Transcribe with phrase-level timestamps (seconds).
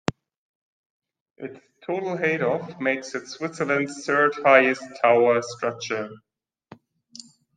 [1.37, 6.09] Its total height of makes it Switzerland's third-highest tower structure.